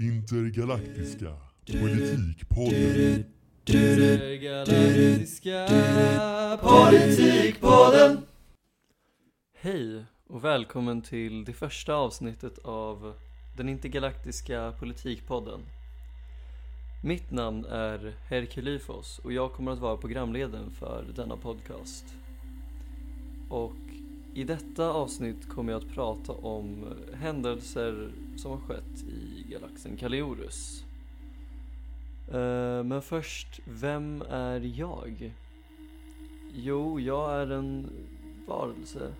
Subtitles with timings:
[0.00, 3.24] Intergalaktiska politikpodden.
[3.66, 5.66] Intergalaktiska
[6.62, 8.18] politikpodden.
[9.60, 13.14] Hej och välkommen till det första avsnittet av
[13.56, 15.60] den intergalaktiska politikpodden.
[17.04, 22.04] Mitt namn är Herkulyfos och jag kommer att vara programledaren för denna podcast.
[23.48, 23.89] Och
[24.34, 30.84] i detta avsnitt kommer jag att prata om händelser som har skett i galaxen Kaliorus
[32.28, 35.32] eh, Men först, vem är jag?
[36.54, 37.90] Jo, jag är en
[38.46, 39.12] varelse,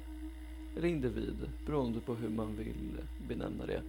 [0.76, 3.82] eller individ, beroende på hur man vill benämna det,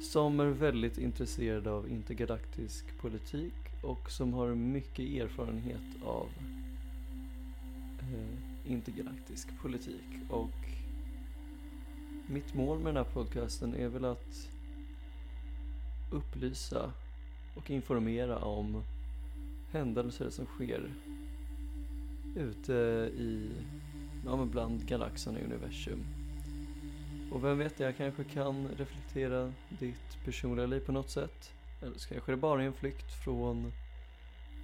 [0.00, 6.28] som är väldigt intresserad av intergalaktisk politik och som har mycket erfarenhet av
[8.00, 10.04] eh, intergalaktisk politik.
[10.30, 10.50] Och
[12.26, 14.48] mitt mål med den här podcasten är väl att
[16.10, 16.92] upplysa
[17.56, 18.82] och informera om
[19.72, 20.94] händelser som sker
[22.36, 22.72] ute
[23.16, 23.50] i,
[24.24, 26.04] ja men bland galaxerna i universum.
[27.32, 31.52] Och vem vet, jag kanske kan reflektera ditt personliga liv på något sätt.
[31.82, 33.72] Eller så kanske det bara är en flykt från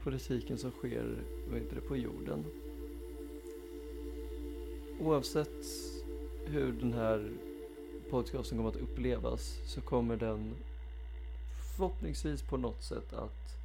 [0.03, 2.45] politiken som sker, vad heter det, på jorden.
[5.01, 5.65] Oavsett
[6.45, 7.31] hur den här
[8.11, 10.55] podcasten kommer att upplevas så kommer den
[11.77, 13.59] förhoppningsvis på något sätt att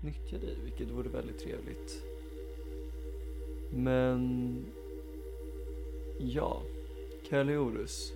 [0.00, 2.02] nyttja dig, vilket vore väldigt trevligt.
[3.70, 4.64] Men
[6.18, 6.62] ja,
[7.28, 8.12] Kaliorus.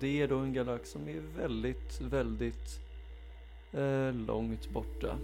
[0.00, 2.80] Det är då en galax som är väldigt, väldigt
[3.72, 5.18] eh, långt borta.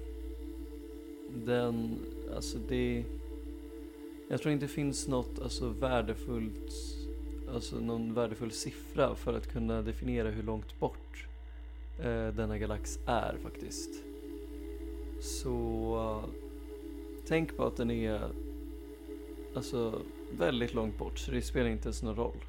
[1.29, 1.99] Den,
[2.35, 3.05] alltså det,
[4.31, 6.73] jag tror inte det finns något alltså värdefullt,
[7.55, 11.27] alltså någon värdefull siffra för att kunna definiera hur långt bort
[11.99, 13.91] eh, denna galax är faktiskt.
[15.21, 16.25] Så
[17.27, 18.31] tänk på att den är
[19.55, 20.03] alltså
[20.39, 22.45] väldigt långt bort så det spelar inte ens någon roll.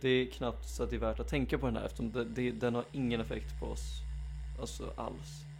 [0.00, 2.24] Det är knappt så att det är värt att tänka på den här eftersom det,
[2.24, 4.02] det, den har ingen effekt på oss.
[4.60, 5.55] Alltså alls.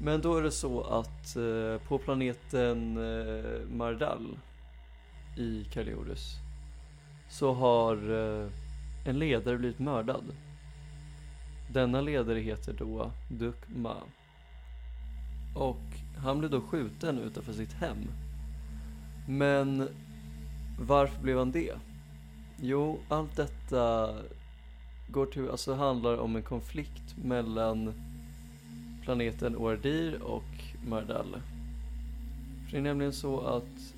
[0.00, 4.38] Men då är det så att eh, på planeten eh, Mardal
[5.36, 6.34] i Kaliorus
[7.28, 8.48] så har eh,
[9.04, 10.24] en ledare blivit mördad.
[11.72, 13.96] Denna ledare heter då Dukma.
[15.54, 15.82] Och
[16.16, 18.10] han blev då skjuten utanför sitt hem.
[19.28, 19.88] Men
[20.80, 21.74] varför blev han det?
[22.60, 24.14] Jo, allt detta
[25.08, 27.92] går till, alltså handlar om en konflikt mellan
[29.06, 31.36] planeten Ordir och Mardal.
[32.64, 33.94] För det är nämligen så att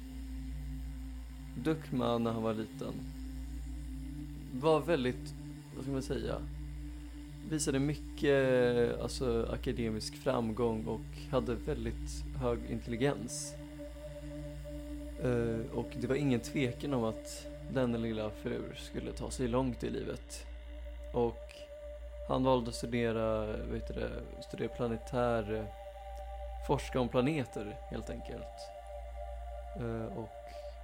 [1.54, 2.94] Dukma när han var liten
[4.52, 5.34] var väldigt,
[5.74, 6.34] vad ska man säga,
[7.50, 13.54] visade mycket alltså, akademisk framgång och hade väldigt hög intelligens.
[15.24, 19.84] Uh, och det var ingen tvekan om att denna lilla fru skulle ta sig långt
[19.84, 20.46] i livet.
[21.12, 21.48] Och
[22.28, 24.10] han valde att studera, vet du det,
[24.42, 25.64] studera planetär, eh,
[26.66, 28.68] forska om planeter helt enkelt.
[29.76, 30.28] Eh, och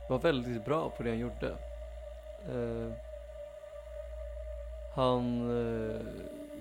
[0.09, 1.57] var väldigt bra på det han gjorde.
[2.49, 2.93] Eh,
[4.95, 5.51] han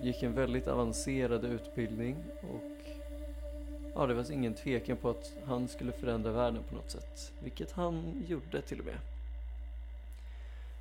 [0.00, 2.90] gick en väldigt avancerad utbildning och
[3.94, 7.32] ja, det var ingen tvekan på att han skulle förändra världen på något sätt.
[7.38, 8.98] Vilket han gjorde till och med.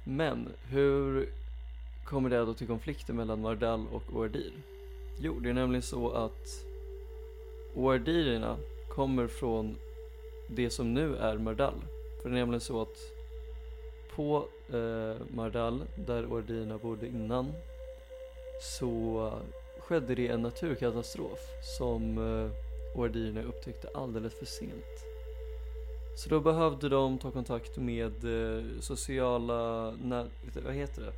[0.03, 1.29] Men hur
[2.05, 4.53] kommer det då till konflikten mellan Mardal och Oardir?
[5.19, 6.65] Jo, det är nämligen så att
[7.75, 8.57] Oardirerna
[8.89, 9.75] kommer från
[10.47, 11.73] det som nu är Mardal.
[12.21, 12.97] För det är nämligen så att
[14.15, 17.53] på eh, Mardal, där Oardirerna bodde innan,
[18.61, 19.31] så
[19.79, 21.39] skedde det en naturkatastrof
[21.77, 22.51] som eh,
[22.99, 25.05] Oardirerna upptäckte alldeles för sent.
[26.15, 29.93] Så då behövde de ta kontakt med eh, sociala,
[30.65, 31.13] vad heter det?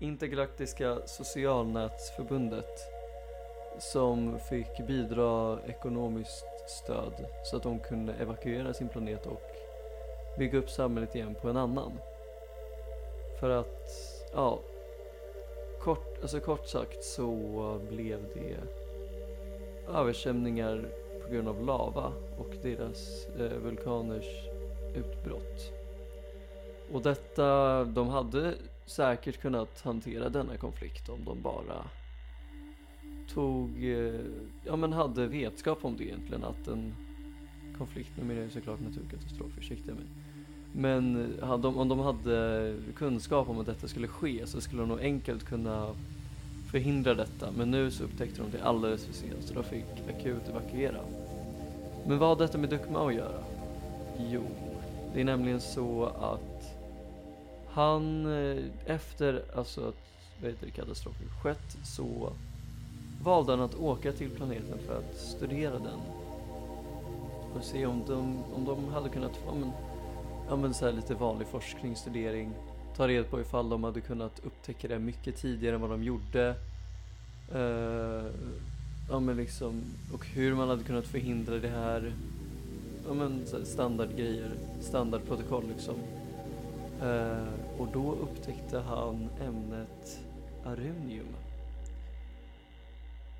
[0.00, 2.80] Intergalaktiska socialnätsförbundet
[3.78, 9.42] som fick bidra ekonomiskt stöd så att de kunde evakuera sin planet och
[10.38, 11.92] bygga upp samhället igen på en annan.
[13.40, 13.90] För att,
[14.32, 14.58] ja,
[15.80, 17.34] kort, alltså kort sagt så
[17.90, 18.56] blev det
[19.94, 20.88] översvämningar
[21.22, 24.48] på grund av lava och deras eh, vulkaners
[24.94, 25.72] utbrott.
[26.92, 28.54] Och detta, de hade
[28.88, 31.84] säkert kunnat hantera denna konflikt om de bara
[33.28, 34.20] tog, eh,
[34.64, 36.94] ja men hade vetskap om det egentligen att en
[37.78, 40.04] konflikt, nu menar jag såklart naturkatastrof, ursäkta mig.
[40.72, 44.88] Men eh, hade, om de hade kunskap om att detta skulle ske så skulle de
[44.88, 45.94] nog enkelt kunna
[46.70, 47.50] förhindra detta.
[47.56, 51.00] Men nu så upptäckte de det alldeles för sent så de fick akut evakuera.
[52.06, 53.44] Men vad har detta med Dukma att göra?
[54.18, 54.42] Jo,
[55.14, 56.47] det är nämligen så att
[57.78, 59.96] han eh, efter alltså att
[60.40, 62.32] vad heter katastrofen skett så
[63.22, 66.00] valde han att åka till planeten för att studera den.
[67.54, 69.70] Och se om de, om de hade kunnat få men,
[70.48, 72.52] ja, men så här lite vanlig forskningsstudering.
[72.96, 76.54] Ta reda på ifall de hade kunnat upptäcka det mycket tidigare än vad de gjorde.
[77.54, 78.26] Uh,
[79.10, 79.82] ja men liksom,
[80.14, 82.12] och hur man hade kunnat förhindra det här.
[83.08, 84.50] Ja men så här standardgrejer,
[84.80, 85.94] standardprotokoll liksom.
[87.02, 90.20] Eh, och då upptäckte han ämnet
[90.64, 91.36] arunium.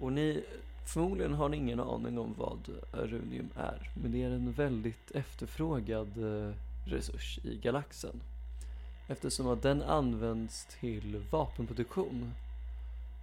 [0.01, 0.45] Och ni,
[0.85, 2.59] förmodligen har ni ingen aning om vad
[2.93, 6.55] arunium är, men det är en väldigt efterfrågad eh,
[6.87, 8.21] resurs i galaxen.
[9.09, 12.33] Eftersom att den används till vapenproduktion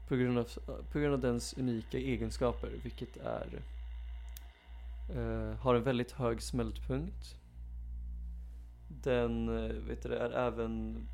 [0.07, 0.45] på grund av,
[0.91, 3.61] på grund av dens unika egenskaper, vilket är
[5.09, 7.35] eh, har en väldigt hög smältpunkt.
[9.05, 11.07] Den eh, vet du, är även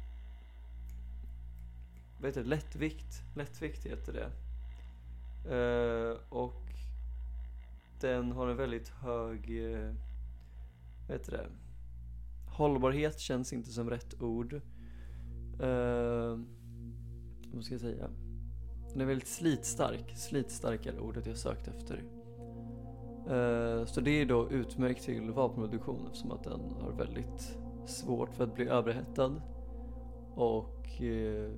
[2.20, 4.32] vad heter det, lättvikt, lättvikt heter det.
[5.56, 6.62] Uh, och
[8.00, 9.94] den har en väldigt hög, uh,
[11.08, 11.48] vad heter det,
[12.52, 14.54] hållbarhet känns inte som rätt ord.
[14.54, 16.40] Uh,
[17.54, 18.10] vad ska jag säga?
[18.92, 22.04] Den är väldigt slitstark, slitstark är ordet jag sökt efter.
[23.22, 28.44] Uh, så det är då utmärkt till vapenproduktion eftersom att den har väldigt svårt för
[28.44, 29.42] att bli överhettad.
[30.36, 31.51] Och eh,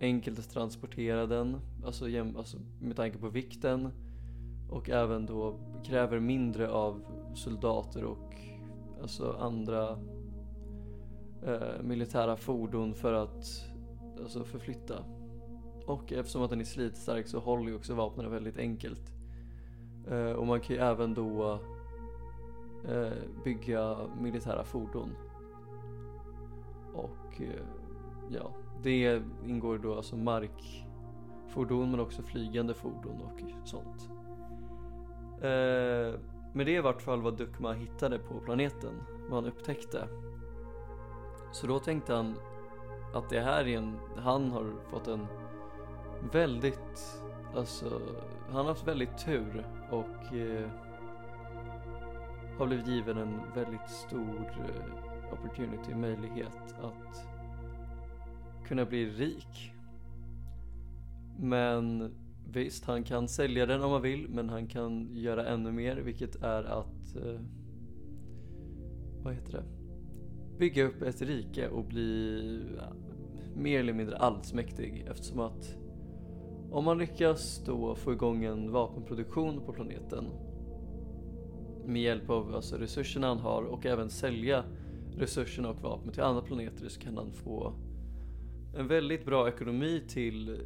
[0.00, 3.88] enkelt att transportera den, alltså, jäm, alltså med tanke på vikten.
[4.70, 7.02] Och även då kräver mindre av
[7.34, 8.34] soldater och
[9.02, 9.98] alltså andra
[11.46, 13.70] eh, militära fordon för att
[14.22, 15.04] alltså, förflytta.
[15.86, 19.12] Och eftersom att den är slitstark så håller ju också vapnen väldigt enkelt.
[20.08, 21.58] Eh, och man kan ju även då
[22.88, 23.12] eh,
[23.44, 25.10] bygga militära fordon.
[27.32, 27.62] Och eh,
[28.28, 28.50] ja,
[28.82, 34.10] det ingår då alltså markfordon men också flygande fordon och sånt.
[35.42, 36.20] Eh,
[36.54, 40.08] men det är i vart fall vad Dukma hittade på planeten, vad han upptäckte.
[41.52, 42.34] Så då tänkte han
[43.14, 45.26] att det här är en, han har fått en
[46.32, 47.22] väldigt,
[47.54, 48.00] alltså,
[48.46, 50.68] han har haft väldigt tur och eh,
[52.58, 57.26] har blivit given en väldigt stor eh, opportunity, möjlighet att
[58.68, 59.72] kunna bli rik.
[61.38, 62.14] Men
[62.52, 66.42] visst, han kan sälja den om han vill, men han kan göra ännu mer, vilket
[66.42, 67.16] är att...
[67.16, 67.40] Eh,
[69.22, 69.64] vad heter det?
[70.58, 72.92] Bygga upp ett rike och bli ja,
[73.56, 75.76] mer eller mindre allsmäktig eftersom att
[76.70, 80.24] om man lyckas då få igång en vapenproduktion på planeten
[81.86, 84.64] med hjälp av alltså, resurserna han har och även sälja
[85.16, 87.74] resurserna och vapen till andra planeter så kan han få
[88.76, 90.60] en väldigt bra ekonomi till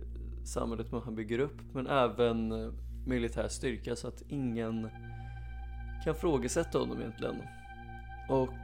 [0.44, 2.72] samhället man bygger upp men även eh,
[3.06, 4.88] militär styrka så att ingen
[6.04, 7.36] kan frågesätta honom egentligen.
[8.28, 8.54] Och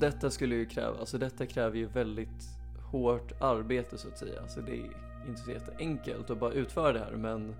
[0.00, 2.48] detta skulle ju kräva, alltså detta kräver ju väldigt
[2.90, 4.48] hårt arbete så att säga.
[4.48, 4.90] Så det är
[5.28, 7.54] inte så jätteenkelt att bara utföra det här men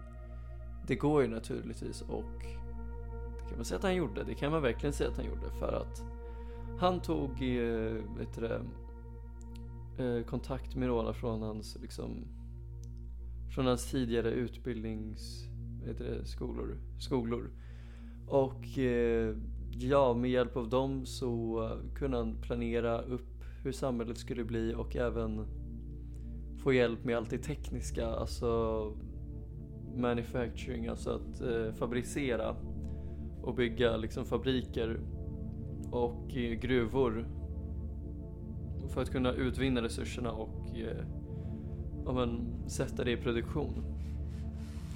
[0.86, 2.42] det går ju naturligtvis och
[3.38, 4.24] det kan man säga att han gjorde.
[4.24, 6.02] Det kan man verkligen säga att han gjorde för att
[6.80, 8.62] han tog, eh, vet du det,
[10.04, 12.24] eh, kontakt med några från hans, liksom,
[13.54, 15.48] från hans tidigare utbildnings,
[15.98, 17.50] det, skolor, skolor.
[18.26, 19.36] Och eh,
[19.70, 24.96] ja, med hjälp av dem så kunde han planera upp hur samhället skulle bli och
[24.96, 25.46] även
[26.58, 28.82] få hjälp med allt det tekniska, alltså
[29.96, 32.56] manufacturing, alltså att eh, fabricera
[33.42, 35.00] och bygga liksom fabriker
[35.90, 37.24] och eh, gruvor
[38.94, 41.04] för att kunna utvinna resurserna och eh,
[42.04, 43.84] ja, men, sätta det i produktion.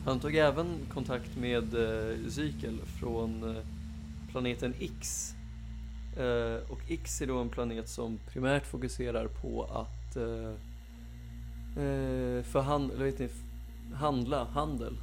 [0.05, 3.63] Han tog även kontakt med eh, Zykel från eh,
[4.31, 5.31] planeten X.
[6.17, 10.55] Eh, och X är då en planet som primärt fokuserar på att eh,
[12.43, 13.29] förhandla, vet ni,
[13.95, 14.97] handla, handel,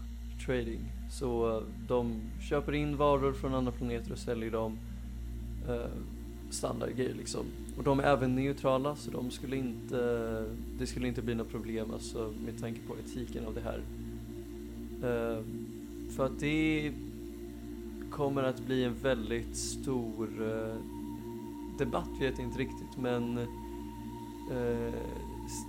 [0.46, 0.92] trading.
[1.10, 4.78] Så de köper in varor från andra planeter och säljer dem
[5.64, 5.90] standardgrej
[6.54, 7.46] standardgrejer liksom.
[7.78, 10.46] Och de är även neutrala så de skulle inte,
[10.80, 13.82] det skulle inte bli något problem alltså, med tanke på etiken av det här.
[15.04, 15.44] Uh,
[16.16, 16.94] för att det
[18.12, 20.76] kommer att bli en väldigt stor uh,
[21.78, 24.94] debatt, vet jag inte riktigt, men uh,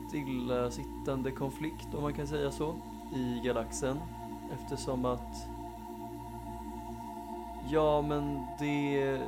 [0.08, 2.74] stillasittande konflikt om man kan säga så.
[3.14, 3.98] i galaxen
[4.52, 5.48] eftersom att
[7.70, 9.20] Ja, men det...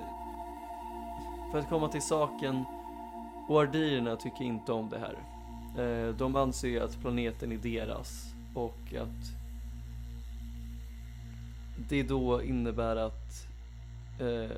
[1.55, 2.65] För att komma till saken,
[3.49, 5.19] Oardirerna tycker inte om det här.
[5.85, 9.37] Eh, de anser att planeten är deras och att
[11.89, 13.49] det då innebär att
[14.21, 14.57] eh,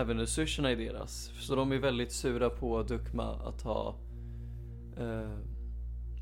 [0.00, 1.30] även resurserna är deras.
[1.40, 3.94] Så de är väldigt sura på Dukma att ha
[4.98, 5.38] eh,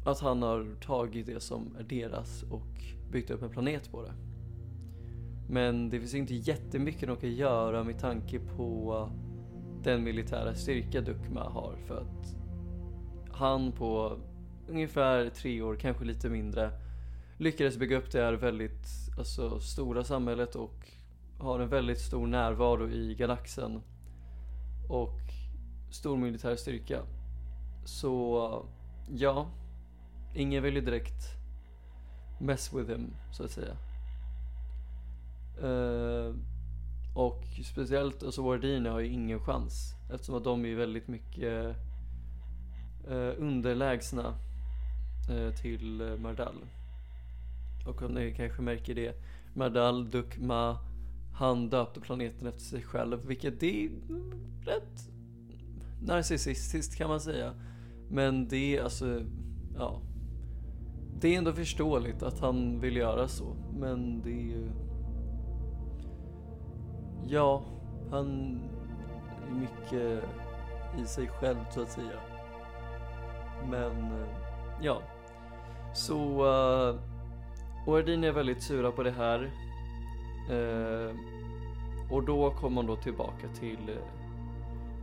[0.06, 4.12] att han har tagit det som är deras och byggt upp en planet på det.
[5.49, 9.09] Men det finns inte jättemycket de kan göra med tanke på
[9.84, 12.36] den militära styrka Dukma har för att
[13.32, 14.18] han på
[14.68, 16.70] ungefär tre år, kanske lite mindre,
[17.38, 18.86] lyckades bygga upp det här väldigt
[19.18, 20.88] alltså, stora samhället och
[21.38, 23.82] har en väldigt stor närvaro i galaxen
[24.88, 25.20] och
[25.90, 27.02] stor militär styrka.
[27.84, 28.66] Så
[29.08, 29.46] ja,
[30.34, 31.24] ingen vill ju direkt
[32.40, 33.76] mess with him så att säga.
[35.62, 36.34] Uh,
[37.14, 41.76] och speciellt alltså Wardini har ju ingen chans eftersom att de är väldigt mycket
[43.09, 44.35] eh, underlägsna
[45.30, 46.54] eh, till eh, Mardal.
[47.87, 49.14] Och om ni kanske märker det,
[49.54, 50.78] Mardal, Dukma,
[51.35, 53.90] han döpte planeten efter sig själv, vilket det är
[54.64, 55.09] rätt
[56.02, 57.54] narcissistiskt kan man säga.
[58.11, 59.23] Men det är alltså,
[59.76, 60.00] ja.
[61.21, 64.71] Det är ändå förståeligt att han vill göra så, men det är ju
[67.26, 67.62] Ja,
[68.10, 68.60] han
[69.46, 70.24] är mycket
[70.98, 72.20] i sig själv så att säga.
[73.70, 74.28] Men eh,
[74.80, 75.02] ja,
[75.94, 77.00] så eh, uh,
[77.86, 79.50] Ordin är väldigt sura på det här.
[80.50, 81.16] Uh,
[82.10, 83.96] och då kommer man då tillbaka till uh,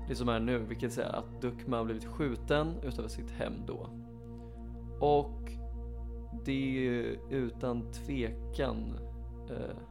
[0.07, 3.89] det som är nu, vilket är att Dukma har blivit skjuten utanför sitt hem då.
[4.99, 5.51] Och
[6.45, 8.99] det är utan tvekan
[9.51, 9.90] uh,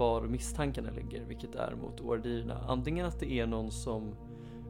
[0.00, 2.64] var misstankarna ligger, vilket är mot oardirerna.
[2.68, 4.14] Antingen att det är någon som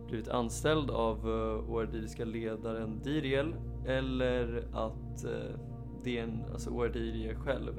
[0.08, 3.54] blivit anställd av eh, uh, oardiriska ledaren Diriel
[3.86, 5.58] eller att uh,
[6.04, 7.72] det är en, alltså oardirie själv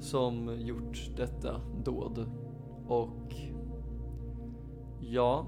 [0.00, 2.30] som gjort detta dåd.
[2.86, 3.34] Och
[5.00, 5.46] ja,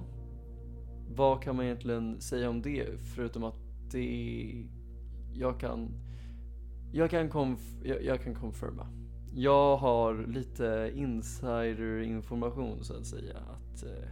[1.08, 3.58] vad kan man egentligen säga om det förutom att
[3.92, 4.66] det
[5.32, 5.88] jag kan
[6.92, 8.99] jag kan, konf jag, jag kan confirma
[9.34, 14.08] jag har lite insiderinformation så att säga att eh,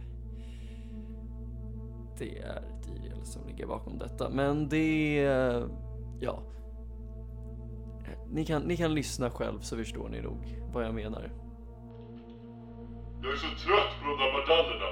[2.17, 4.29] det är Diriel som ligger bakom detta.
[4.29, 5.63] Men det, eh,
[6.19, 6.43] ja.
[8.31, 11.31] Ni kan, ni kan lyssna själv så förstår ni nog vad jag menar.
[13.23, 14.91] Jag är så trött på de där medaljerna.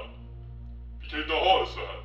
[1.00, 2.00] Vi kan inte ha det så här.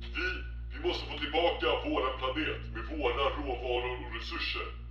[0.00, 0.26] Vi,
[0.72, 4.85] vi måste få tillbaka våran planet med våra råvaror och resurser.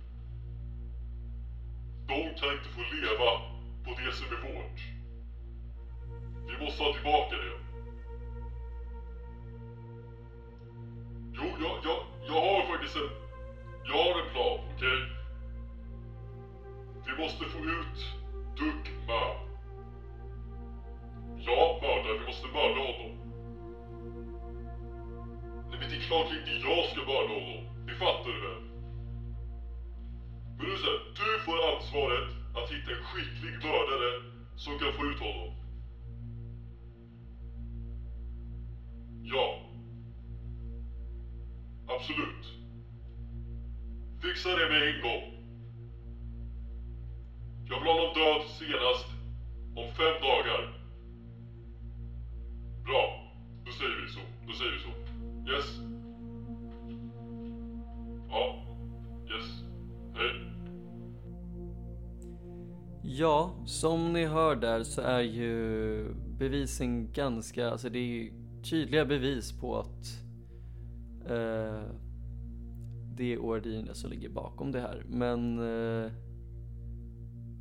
[2.08, 3.30] De kan inte få leva
[3.84, 4.80] på det som är vårt.
[6.48, 7.56] Vi måste ha tillbaka det.
[11.34, 13.10] Jo, jag, jag, jag har faktiskt en...
[13.84, 14.88] Jag har en plan, okej?
[14.88, 15.16] Okay?
[17.06, 17.98] Vi måste få ut
[18.56, 19.22] Dugma.
[21.38, 22.20] Ja, mörda.
[22.20, 23.12] Vi måste mörda honom.
[25.70, 27.86] Nej, men det är klart inte jag ska mörda honom.
[27.86, 28.65] Det fattar du väl?
[30.58, 30.76] Men du,
[31.16, 34.22] du får ansvaret att hitta en skicklig mördare
[34.56, 35.54] som kan få ut honom.
[39.22, 39.60] Ja.
[41.88, 42.44] Absolut.
[44.22, 45.36] Fixa det med en gång.
[47.68, 49.06] Jag vill ha honom död senast
[49.76, 50.62] om fem dagar.
[52.84, 53.32] Bra.
[53.64, 54.20] Då säger vi så.
[54.46, 54.90] Då säger vi så.
[55.52, 55.95] Yes.
[63.18, 68.32] Ja, som ni hör där så är ju bevisen ganska, alltså det är ju
[68.62, 70.22] tydliga bevis på att
[71.24, 71.82] eh,
[73.14, 75.04] det är Ordine som ligger bakom det här.
[75.08, 76.12] Men eh,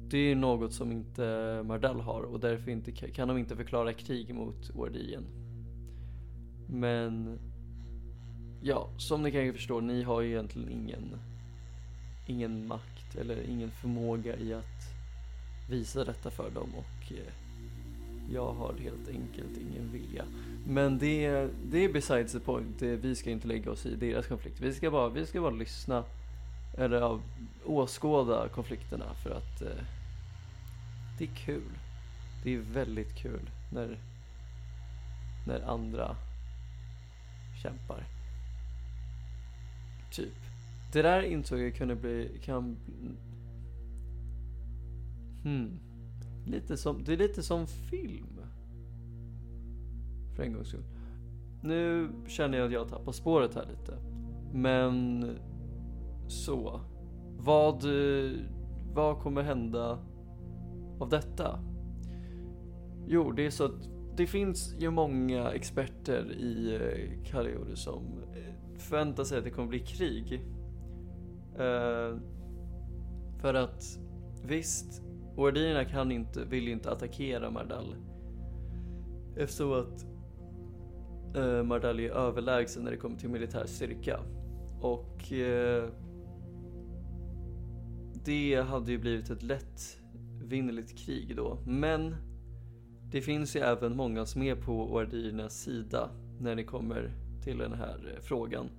[0.09, 4.35] det är något som inte Mardell har och därför inte, kan de inte förklara krig
[4.35, 5.25] mot Ordien.
[6.67, 7.39] Men
[8.61, 11.19] ja, som ni kanske förstår, ni har ju egentligen ingen,
[12.27, 14.94] ingen makt eller ingen förmåga i att
[15.69, 17.33] visa detta för dem och eh,
[18.33, 20.25] jag har helt enkelt ingen vilja.
[20.67, 22.81] Men det, det är besides the point.
[22.81, 24.59] Vi ska inte lägga oss i deras konflikt.
[24.59, 26.03] Vi ska bara, vi ska bara lyssna
[26.77, 27.19] eller ja,
[27.65, 29.83] åskåda konflikterna för att eh,
[31.17, 31.77] det är kul.
[32.43, 33.99] Det är väldigt kul när,
[35.47, 36.15] när andra
[37.63, 38.03] kämpar.
[40.11, 40.33] Typ.
[40.91, 42.77] Det där insåg jag kunde bli, kan...
[45.45, 45.79] Hmm.
[46.45, 48.39] Lite som, det är lite som film.
[50.35, 50.83] För en gångs skull.
[51.63, 53.97] Nu känner jag att jag tappar spåret här lite.
[54.53, 55.29] Men
[56.27, 56.81] så.
[57.37, 57.83] Vad,
[58.93, 59.99] vad kommer hända
[60.99, 61.59] av detta?
[63.07, 68.77] Jo, det är så att det finns ju många experter i eh, Kariori som eh,
[68.77, 70.33] förväntar sig att det kommer bli krig.
[71.55, 72.17] Eh,
[73.41, 73.99] för att
[74.43, 75.03] visst,
[75.37, 77.95] Wardina kan inte, vill inte attackera Mardal.
[79.37, 80.05] Eftersom att
[81.35, 84.19] eh, Mardal är överlägsen när det kommer till militär styrka.
[84.81, 85.89] Och eh,
[88.25, 91.57] det hade ju blivit ett lättvinnerligt krig då.
[91.65, 92.15] Men
[93.11, 97.11] det finns ju även många som är på Wardinas sida när det kommer
[97.43, 98.69] till den här eh, frågan.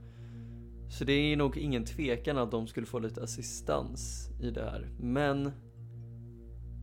[0.88, 4.88] Så det är nog ingen tvekan att de skulle få lite assistans i det här.
[5.00, 5.50] Men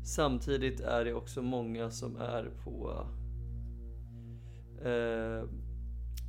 [0.03, 3.05] samtidigt är det också många som är på
[4.85, 5.49] eh,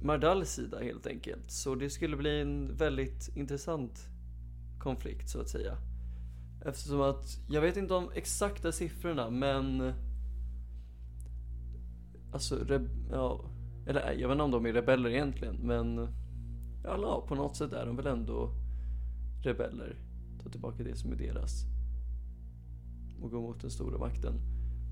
[0.02, 1.50] Mardals sida helt enkelt.
[1.50, 4.08] Så det skulle bli en väldigt intressant
[4.78, 5.76] konflikt så att säga.
[6.64, 9.92] Eftersom att, jag vet inte om exakta siffrorna men
[12.32, 12.66] Alltså,
[13.10, 13.50] ja,
[13.86, 16.08] eller jag vet inte om de är rebeller egentligen men
[16.84, 18.50] Ja, på något sätt är de väl ändå
[19.42, 19.96] rebeller.
[20.42, 21.64] Ta tillbaka det som är deras.
[23.24, 24.34] Och gå mot den stora makten.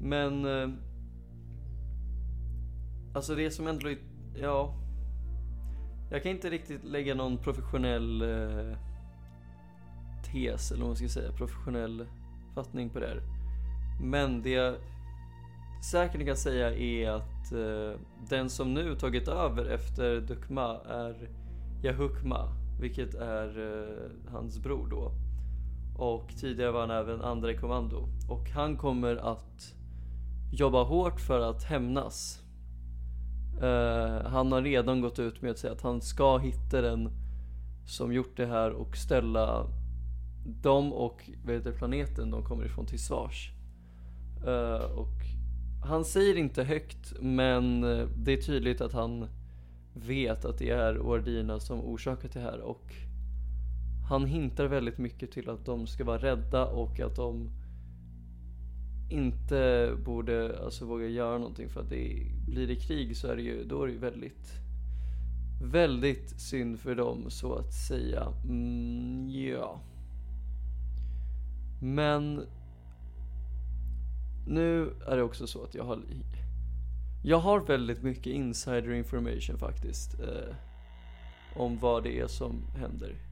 [0.00, 0.68] Men eh,
[3.14, 3.88] Alltså det som ändå,
[4.34, 4.74] ja
[6.10, 8.76] jag kan inte riktigt lägga någon professionell eh,
[10.32, 12.06] tes, eller vad man ska säga, professionell
[12.54, 13.22] fattning på det här.
[14.02, 14.74] Men det jag
[15.90, 21.28] säkert kan säga är att eh, den som nu tagit över efter Dukma är
[21.84, 22.48] Yahukma,
[22.80, 25.12] vilket är eh, hans bror då.
[25.96, 28.08] Och tidigare var han även andra i kommando.
[28.28, 29.74] Och han kommer att
[30.52, 32.42] jobba hårt för att hämnas
[33.62, 37.10] Uh, han har redan gått ut med att säga att han ska hitta den
[37.86, 39.66] som gjort det här och ställa
[40.44, 43.52] dem och vad heter planeten de kommer ifrån till svars.
[44.46, 45.14] Uh, och
[45.84, 49.26] han säger inte högt men eh, det är tydligt att han
[49.94, 52.94] vet att det är Ordina som orsakat det här och
[54.12, 57.50] han hintar väldigt mycket till att de ska vara rädda och att de
[59.10, 63.42] inte borde alltså våga göra någonting för att det blir det krig så är det
[63.42, 64.52] ju, då är det ju väldigt
[65.62, 68.32] väldigt synd för dem så att säga.
[68.44, 69.80] Mm, ja.
[71.82, 72.46] Men
[74.46, 76.02] nu är det också så att jag har
[77.24, 80.54] jag har väldigt mycket insider information faktiskt eh,
[81.56, 83.31] om vad det är som händer.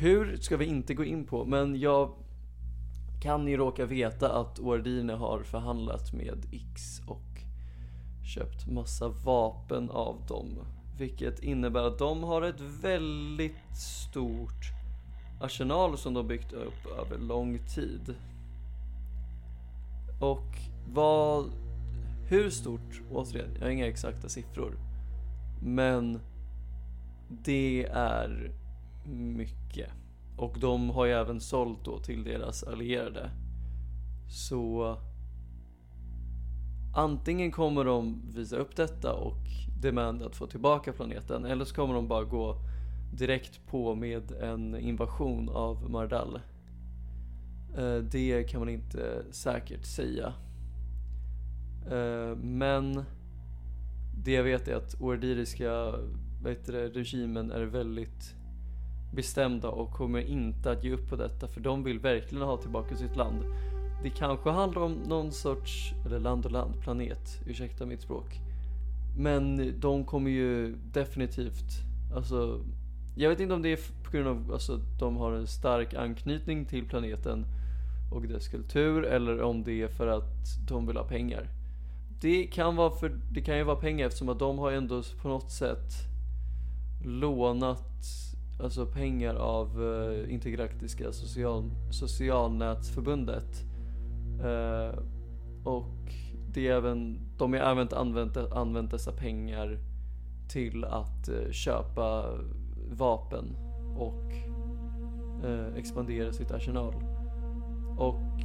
[0.00, 2.14] Hur ska vi inte gå in på, men jag
[3.22, 7.40] kan ni råka veta att Ordine har förhandlat med X och
[8.34, 10.58] köpt massa vapen av dem.
[10.98, 14.72] Vilket innebär att de har ett väldigt stort
[15.40, 18.14] arsenal som de byggt upp över lång tid.
[20.20, 20.58] Och
[20.92, 21.50] vad,
[22.28, 24.78] hur stort, återigen, jag har inga exakta siffror.
[25.62, 26.20] Men
[27.28, 28.52] det är
[29.08, 29.90] mycket.
[30.36, 33.30] Och de har ju även sålt då till deras allierade.
[34.28, 34.96] Så
[36.96, 39.38] antingen kommer de visa upp detta och
[39.82, 42.56] demanda att få tillbaka planeten eller så kommer de bara gå
[43.12, 46.40] direkt på med en invasion av Mardal.
[47.76, 50.32] Eh, det kan man inte säkert säga.
[51.90, 53.04] Eh, men
[54.24, 55.94] det jag vet är att ordiriska
[56.68, 58.34] regimen är väldigt
[59.10, 62.96] bestämda och kommer inte att ge upp på detta för de vill verkligen ha tillbaka
[62.96, 63.44] sitt land.
[64.02, 68.40] Det kanske handlar om någon sorts, eller land och land, planet, ursäkta mitt språk.
[69.16, 71.72] Men de kommer ju definitivt,
[72.14, 72.60] alltså
[73.16, 76.64] jag vet inte om det är på grund av alltså, de har en stark anknytning
[76.64, 77.46] till planeten
[78.12, 81.48] och dess kultur eller om det är för att de vill ha pengar.
[82.20, 85.28] Det kan, vara för, det kan ju vara pengar eftersom att de har ändå på
[85.28, 85.92] något sätt
[87.04, 88.04] lånat
[88.60, 93.64] alltså pengar av uh, Intergalaktiska social, socialnätsförbundet.
[94.44, 94.98] Uh,
[95.64, 96.12] och
[96.52, 99.78] det är även, de har även använt, använt dessa pengar
[100.48, 102.38] till att uh, köpa
[102.90, 103.56] vapen
[103.96, 104.32] och
[105.44, 106.94] uh, expandera sitt arsenal.
[107.98, 108.40] Och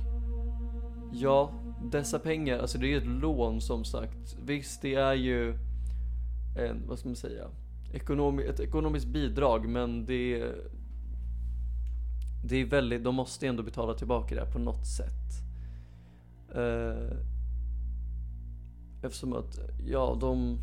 [1.12, 1.52] ja,
[1.91, 4.38] dessa pengar, alltså det är ett lån som sagt.
[4.45, 5.54] Visst, det är ju
[6.58, 7.47] en, vad ska man säga,
[7.93, 10.51] ekonomi, ett ekonomiskt bidrag men det
[12.45, 15.43] det är väldigt, de måste ändå betala tillbaka det på något sätt.
[16.56, 17.17] Eh,
[19.01, 20.60] eftersom att, ja de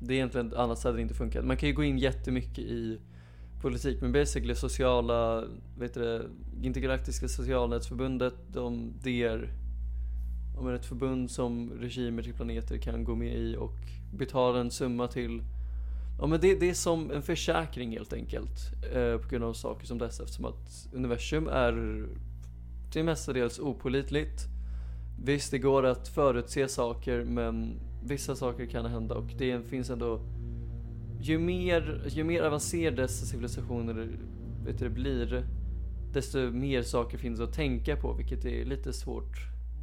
[0.00, 1.44] det är egentligen, annars hade det inte funkat.
[1.44, 3.00] Man kan ju gå in jättemycket i
[3.60, 5.44] politik men basically sociala,
[5.78, 6.26] vet du det,
[6.66, 9.52] Intergalaktiska socialnätsförbundet, de, det är
[10.58, 13.78] om ett förbund som regimer till planeter kan gå med i och
[14.12, 15.42] betala en summa till
[16.18, 18.72] Ja men det, det är som en försäkring helt enkelt.
[18.94, 22.06] Eh, på grund av saker som dessa eftersom att universum är
[22.90, 24.46] till mestadels opolitligt.
[25.24, 30.20] Visst det går att förutse saker men vissa saker kan hända och det finns ändå
[31.20, 34.08] ju mer, ju mer avancerade dessa civilisationer
[34.64, 35.46] vet du, blir
[36.12, 39.36] desto mer saker finns att tänka på vilket är lite svårt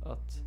[0.05, 0.41] att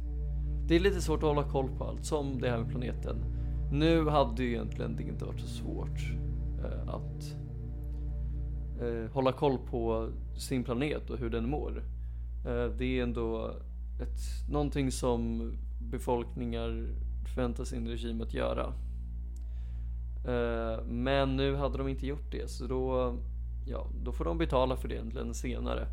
[0.67, 3.44] det är lite svårt att hålla koll på allt som det här med planeten.
[3.73, 5.99] Nu hade ju egentligen det inte varit så svårt
[6.65, 7.37] eh, att
[8.81, 11.83] eh, hålla koll på sin planet och hur den mår.
[12.47, 13.55] Eh, det är ändå
[14.03, 15.53] ett, någonting som
[15.91, 16.89] befolkningar
[17.27, 18.73] förväntar sin regim att göra.
[20.27, 23.15] Eh, men nu hade de inte gjort det så då,
[23.67, 25.87] ja, då får de betala för det egentligen senare.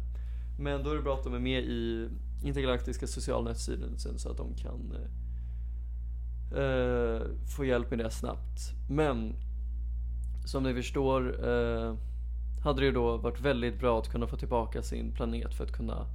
[0.60, 2.10] Men då är det bra att de är med i
[2.44, 5.10] intergalaktiska socialnätsstyrelsen så att de kan eh,
[6.56, 7.22] Eh,
[7.56, 8.74] få hjälp med det snabbt.
[8.90, 9.36] Men
[10.46, 11.96] som ni förstår eh,
[12.64, 15.72] hade det ju då varit väldigt bra att kunna få tillbaka sin planet för att
[15.72, 16.06] kunna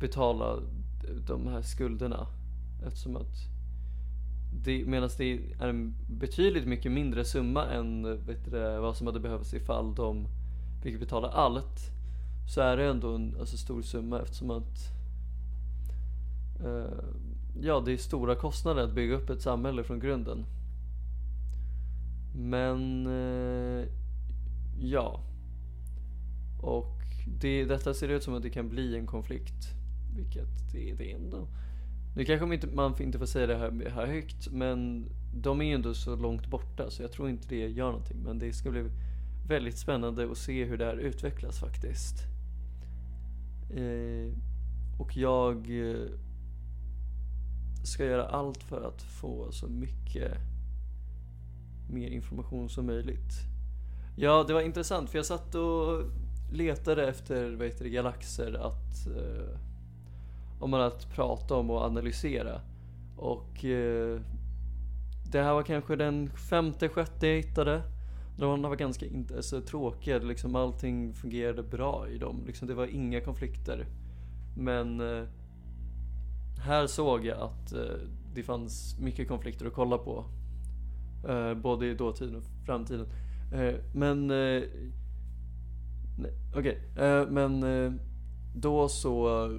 [0.00, 0.58] betala
[1.26, 2.26] de här skulderna.
[2.86, 3.54] Eftersom att
[4.64, 9.20] det, medan det är en betydligt mycket mindre summa än vet du, vad som hade
[9.20, 10.26] behövts ifall de
[10.82, 11.90] fick betala allt.
[12.54, 14.90] Så är det ändå en alltså, stor summa eftersom att
[16.64, 17.04] eh,
[17.60, 20.46] ja, det är stora kostnader att bygga upp ett samhälle från grunden.
[22.34, 23.86] Men eh,
[24.78, 25.20] ja.
[26.62, 27.00] Och
[27.40, 29.74] det, detta ser ut som att det kan bli en konflikt.
[30.16, 31.48] Vilket det, det är ändå.
[32.16, 35.64] Nu kanske man inte, man inte får säga det här, här högt men de är
[35.64, 38.22] ju ändå så långt borta så jag tror inte det gör någonting.
[38.24, 38.84] Men det ska bli
[39.48, 42.22] väldigt spännande att se hur det här utvecklas faktiskt.
[43.70, 44.32] Eh,
[44.98, 45.56] och jag
[45.90, 46.08] eh,
[47.86, 50.32] ska göra allt för att få så mycket
[51.90, 53.32] mer information som möjligt.
[54.16, 56.02] Ja, det var intressant för jag satt och
[56.52, 59.58] letade efter vad heter det, galaxer att eh,
[60.60, 62.60] om man att prata om och analysera.
[63.16, 64.20] Och eh,
[65.32, 67.82] det här var kanske den femte, sjätte jag hittade.
[68.38, 72.42] De var ganska inte, alltså, tråkiga, liksom allting fungerade bra i dem.
[72.46, 73.86] Liksom, det var inga konflikter.
[74.56, 75.24] Men eh,
[76.58, 77.80] här såg jag att eh,
[78.34, 80.24] det fanns mycket konflikter att kolla på.
[81.28, 83.06] Eh, både i dåtiden och framtiden.
[83.52, 84.62] Eh, men eh,
[86.56, 87.06] Okej, okay.
[87.06, 87.92] Eh, men eh,
[88.54, 89.50] då så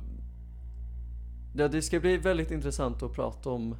[1.57, 3.75] Ja, det ska bli väldigt intressant att prata om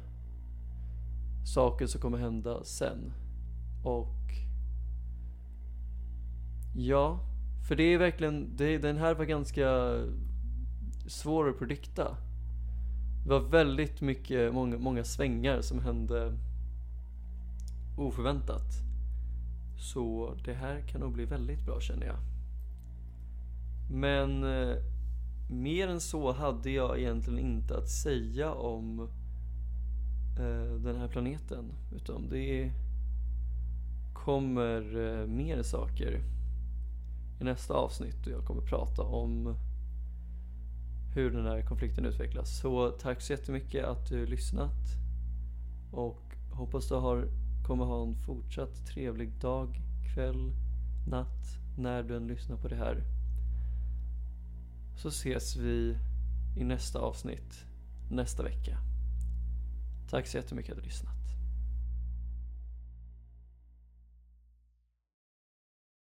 [1.54, 3.12] saker som kommer hända sen.
[3.84, 4.16] Och
[6.74, 7.20] ja,
[7.68, 9.98] för det är verkligen, det, den här var ganska
[11.06, 12.16] svår att predikta.
[13.26, 16.32] Det var väldigt mycket, många, många svängar som hände
[17.96, 18.82] oförväntat.
[19.78, 22.16] Så det här kan nog bli väldigt bra känner jag.
[23.90, 24.76] Men eh,
[25.50, 29.00] mer än så hade jag egentligen inte att säga om
[30.38, 31.72] eh, den här planeten.
[31.94, 32.72] Utan det
[34.14, 36.20] kommer eh, mer saker
[37.40, 39.56] i nästa avsnitt och jag kommer prata om
[41.16, 42.58] hur den här konflikten utvecklas.
[42.58, 44.96] Så tack så jättemycket att du lyssnat
[45.92, 47.28] och hoppas du har,
[47.66, 49.80] kommer ha en fortsatt trevlig dag,
[50.14, 50.52] kväll,
[51.08, 53.02] natt när du än lyssnar på det här
[54.96, 55.96] så ses vi
[56.56, 57.64] i nästa avsnitt
[58.10, 58.78] nästa vecka.
[60.10, 61.15] Tack så jättemycket att du har lyssnat.